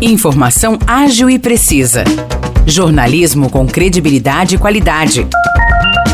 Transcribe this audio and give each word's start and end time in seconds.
Informação 0.00 0.76
ágil 0.86 1.30
e 1.30 1.38
precisa. 1.38 2.04
Jornalismo 2.66 3.48
com 3.48 3.66
credibilidade 3.66 4.56
e 4.56 4.58
qualidade. 4.58 5.26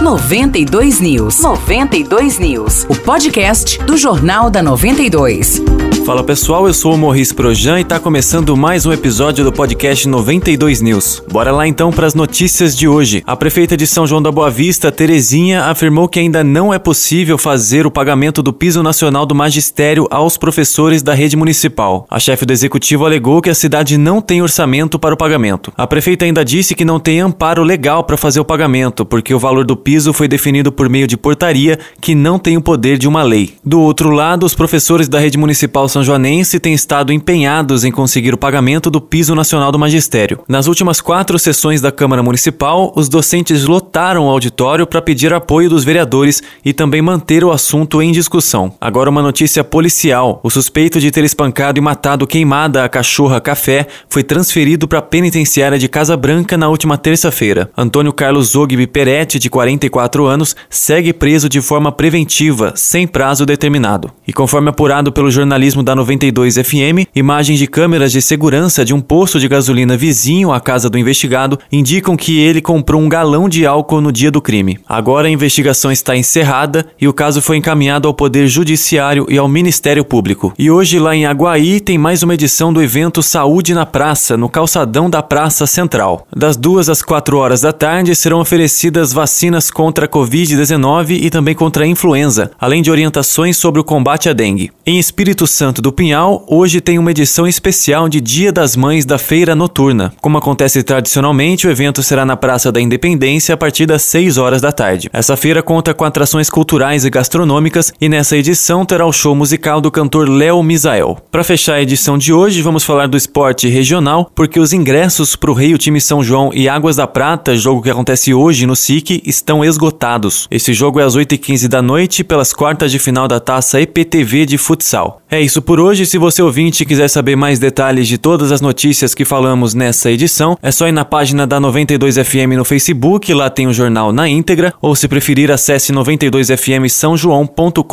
92 0.00 0.98
News. 0.98 1.42
92 1.42 2.38
News. 2.38 2.86
O 2.88 2.96
podcast 2.96 3.78
do 3.84 3.98
Jornal 3.98 4.48
da 4.48 4.62
92. 4.62 5.62
Fala 6.06 6.24
pessoal, 6.24 6.66
eu 6.66 6.72
sou 6.72 6.94
o 6.94 6.98
Morris 6.98 7.32
Projan 7.32 7.78
e 7.78 7.82
está 7.82 8.00
começando 8.00 8.56
mais 8.56 8.86
um 8.86 8.92
episódio 8.92 9.44
do 9.44 9.52
podcast 9.52 10.08
92 10.08 10.80
News. 10.80 11.22
Bora 11.30 11.52
lá 11.52 11.68
então 11.68 11.92
para 11.92 12.06
as 12.06 12.14
notícias 12.14 12.76
de 12.76 12.88
hoje. 12.88 13.22
A 13.26 13.36
prefeita 13.36 13.76
de 13.76 13.86
São 13.86 14.06
João 14.06 14.22
da 14.22 14.32
Boa 14.32 14.50
Vista, 14.50 14.90
Terezinha, 14.90 15.64
afirmou 15.64 16.08
que 16.08 16.18
ainda 16.18 16.42
não 16.42 16.72
é 16.72 16.78
possível 16.78 17.36
fazer 17.36 17.86
o 17.86 17.90
pagamento 17.90 18.42
do 18.42 18.52
piso 18.52 18.82
nacional 18.82 19.26
do 19.26 19.34
magistério 19.34 20.08
aos 20.10 20.38
professores 20.38 21.02
da 21.02 21.12
rede 21.12 21.36
municipal. 21.36 22.06
A 22.10 22.18
chefe 22.18 22.46
do 22.46 22.52
executivo 22.52 23.04
alegou 23.04 23.42
que 23.42 23.50
a 23.50 23.54
cidade 23.54 23.98
não 23.98 24.22
tem 24.22 24.40
orçamento 24.40 24.98
para 24.98 25.14
o 25.14 25.18
pagamento. 25.18 25.72
A 25.76 25.86
prefeita 25.86 26.24
ainda 26.24 26.44
disse 26.44 26.74
que 26.74 26.84
não 26.84 26.98
tem 26.98 27.20
amparo 27.20 27.62
legal 27.62 28.02
para 28.02 28.16
fazer 28.16 28.40
o 28.40 28.44
pagamento, 28.44 29.04
porque 29.04 29.34
o 29.34 29.38
valor 29.38 29.64
do 29.64 29.76
piso 29.76 29.89
foi 30.12 30.28
definido 30.28 30.70
por 30.70 30.88
meio 30.88 31.06
de 31.06 31.16
portaria 31.16 31.78
que 32.00 32.14
não 32.14 32.38
tem 32.38 32.56
o 32.56 32.62
poder 32.62 32.98
de 32.98 33.08
uma 33.08 33.22
lei. 33.22 33.54
Do 33.64 33.80
outro 33.80 34.10
lado, 34.10 34.46
os 34.46 34.54
professores 34.54 35.08
da 35.08 35.18
rede 35.18 35.38
municipal 35.38 35.88
são 35.88 36.02
joanense 36.02 36.60
têm 36.60 36.74
estado 36.74 37.12
empenhados 37.12 37.84
em 37.84 37.90
conseguir 37.90 38.34
o 38.34 38.38
pagamento 38.38 38.90
do 38.90 39.00
piso 39.00 39.34
nacional 39.34 39.72
do 39.72 39.78
magistério. 39.78 40.40
Nas 40.48 40.66
últimas 40.66 41.00
quatro 41.00 41.38
sessões 41.38 41.80
da 41.80 41.90
Câmara 41.90 42.22
Municipal, 42.22 42.92
os 42.94 43.08
docentes 43.08 43.64
lotaram 43.64 44.26
o 44.26 44.30
auditório 44.30 44.86
para 44.86 45.02
pedir 45.02 45.32
apoio 45.32 45.68
dos 45.68 45.84
vereadores 45.84 46.42
e 46.64 46.72
também 46.72 47.02
manter 47.02 47.44
o 47.44 47.50
assunto 47.50 48.02
em 48.02 48.12
discussão. 48.12 48.72
Agora, 48.80 49.10
uma 49.10 49.22
notícia 49.22 49.64
policial: 49.64 50.40
o 50.42 50.50
suspeito 50.50 51.00
de 51.00 51.10
ter 51.10 51.24
espancado 51.24 51.78
e 51.78 51.82
matado 51.82 52.26
queimada 52.26 52.84
a 52.84 52.88
cachorra 52.88 53.40
Café 53.40 53.86
foi 54.08 54.22
transferido 54.22 54.86
para 54.86 54.98
a 54.98 55.02
penitenciária 55.02 55.78
de 55.78 55.88
Casa 55.88 56.16
Branca 56.16 56.56
na 56.56 56.68
última 56.68 56.96
terça-feira. 56.96 57.70
Antônio 57.76 58.12
Carlos 58.12 58.50
Zogby 58.50 58.86
Peretti, 58.86 59.38
de 59.38 59.50
44 59.88 60.26
anos, 60.26 60.54
segue 60.68 61.12
preso 61.12 61.48
de 61.48 61.60
forma 61.60 61.90
preventiva, 61.90 62.72
sem 62.76 63.06
prazo 63.06 63.46
determinado. 63.46 64.10
E 64.26 64.32
conforme 64.32 64.68
apurado 64.68 65.12
pelo 65.12 65.30
jornalismo 65.30 65.70
jornalismo 65.70 65.82
da 65.82 65.94
92 65.94 66.56
FM, 66.56 67.08
imagens 67.14 67.58
de 67.58 67.66
câmeras 67.66 68.12
de 68.12 68.20
segurança 68.20 68.84
de 68.84 68.94
um 68.94 69.00
posto 69.00 69.38
de 69.38 69.48
gasolina 69.48 69.96
vizinho 69.96 70.52
à 70.52 70.60
casa 70.60 70.90
do 70.90 70.98
investigado 70.98 71.58
indicam 71.72 72.16
que 72.16 72.38
ele 72.38 72.60
comprou 72.60 73.00
um 73.00 73.08
galão 73.08 73.48
de 73.48 73.66
álcool 73.66 74.00
no 74.00 74.12
dia 74.12 74.30
do 74.30 74.40
crime. 74.40 74.78
Agora 74.88 75.28
a 75.28 75.30
investigação 75.30 75.90
está 75.90 76.16
encerrada 76.16 76.86
e 77.00 77.08
o 77.08 77.12
caso 77.12 77.40
foi 77.40 77.56
encaminhado 77.56 78.06
ao 78.06 78.14
Poder 78.14 78.46
Judiciário 78.48 79.26
e 79.28 79.38
ao 79.38 79.48
Ministério 79.48 80.04
Público. 80.04 80.52
E 80.58 80.70
hoje, 80.70 80.98
lá 80.98 81.14
em 81.14 81.26
Aguaí, 81.26 81.80
tem 81.80 81.98
mais 81.98 82.22
uma 82.22 82.34
edição 82.34 82.72
do 82.72 82.82
evento 82.82 83.22
Saúde 83.22 83.74
na 83.74 83.86
Praça, 83.86 84.36
no 84.36 84.48
calçadão 84.48 85.08
da 85.08 85.22
Praça 85.22 85.66
Central. 85.66 86.26
Das 86.34 86.56
duas 86.56 86.88
às 86.88 87.02
quatro 87.02 87.38
horas 87.38 87.62
da 87.62 87.72
tarde 87.72 88.14
serão 88.14 88.40
oferecidas 88.40 89.12
vacinas 89.12 89.69
contra 89.70 90.06
a 90.06 90.08
Covid-19 90.08 91.18
e 91.22 91.30
também 91.30 91.54
contra 91.54 91.84
a 91.84 91.86
influenza, 91.86 92.50
além 92.58 92.82
de 92.82 92.90
orientações 92.90 93.56
sobre 93.56 93.80
o 93.80 93.84
combate 93.84 94.28
à 94.28 94.32
dengue. 94.32 94.70
Em 94.84 94.98
Espírito 94.98 95.46
Santo, 95.46 95.80
do 95.80 95.92
Pinhal, 95.92 96.44
hoje 96.48 96.80
tem 96.80 96.98
uma 96.98 97.10
edição 97.10 97.46
especial 97.46 98.08
de 98.08 98.20
Dia 98.20 98.52
das 98.52 98.76
Mães 98.76 99.04
da 99.04 99.18
Feira 99.18 99.54
Noturna. 99.54 100.12
Como 100.20 100.38
acontece 100.38 100.82
tradicionalmente, 100.82 101.66
o 101.66 101.70
evento 101.70 102.02
será 102.02 102.24
na 102.24 102.36
Praça 102.36 102.72
da 102.72 102.80
Independência 102.80 103.54
a 103.54 103.56
partir 103.56 103.86
das 103.86 104.02
6 104.02 104.38
horas 104.38 104.60
da 104.60 104.72
tarde. 104.72 105.08
Essa 105.12 105.36
feira 105.36 105.62
conta 105.62 105.94
com 105.94 106.04
atrações 106.04 106.50
culturais 106.50 107.04
e 107.04 107.10
gastronômicas 107.10 107.92
e 108.00 108.08
nessa 108.08 108.36
edição 108.36 108.84
terá 108.84 109.06
o 109.06 109.12
show 109.12 109.34
musical 109.34 109.80
do 109.80 109.90
cantor 109.90 110.28
Léo 110.28 110.62
Misael. 110.62 111.18
Para 111.30 111.44
fechar 111.44 111.74
a 111.74 111.82
edição 111.82 112.18
de 112.18 112.32
hoje, 112.32 112.62
vamos 112.62 112.84
falar 112.84 113.06
do 113.06 113.16
esporte 113.16 113.68
regional, 113.68 114.30
porque 114.34 114.58
os 114.58 114.72
ingressos 114.72 115.36
para 115.36 115.50
o 115.50 115.54
Rio 115.54 115.78
Time 115.78 116.00
São 116.00 116.22
João 116.22 116.50
e 116.52 116.68
Águas 116.68 116.96
da 116.96 117.06
Prata, 117.06 117.56
jogo 117.56 117.82
que 117.82 117.90
acontece 117.90 118.34
hoje 118.34 118.66
no 118.66 118.74
SIC, 118.74 119.22
estão 119.24 119.59
esgotados. 119.64 120.46
Esse 120.50 120.72
jogo 120.72 121.00
é 121.00 121.04
às 121.04 121.16
8h15 121.16 121.68
da 121.68 121.80
noite 121.82 122.22
pelas 122.24 122.52
quartas 122.52 122.90
de 122.90 122.98
final 122.98 123.26
da 123.26 123.40
taça 123.40 123.80
EPTV 123.80 124.46
de 124.46 124.58
futsal. 124.58 125.20
É 125.30 125.40
isso 125.40 125.62
por 125.62 125.78
hoje. 125.78 126.06
Se 126.06 126.18
você 126.18 126.42
ouvinte 126.42 126.84
quiser 126.84 127.08
saber 127.08 127.36
mais 127.36 127.58
detalhes 127.58 128.08
de 128.08 128.18
todas 128.18 128.50
as 128.50 128.60
notícias 128.60 129.14
que 129.14 129.24
falamos 129.24 129.74
nessa 129.74 130.10
edição, 130.10 130.58
é 130.62 130.70
só 130.70 130.88
ir 130.88 130.92
na 130.92 131.04
página 131.04 131.46
da 131.46 131.60
92FM 131.60 132.56
no 132.56 132.64
Facebook, 132.64 133.32
lá 133.32 133.48
tem 133.48 133.66
o 133.66 133.72
jornal 133.72 134.12
na 134.12 134.28
íntegra, 134.28 134.74
ou 134.80 134.96
se 134.96 135.06
preferir, 135.06 135.50
acesse 135.50 135.92
92fm 135.92 136.88
são 136.88 137.16
joão.com.br. 137.16 137.84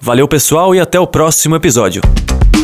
Valeu 0.00 0.28
pessoal 0.28 0.74
e 0.74 0.80
até 0.80 1.00
o 1.00 1.06
próximo 1.06 1.56
episódio. 1.56 2.02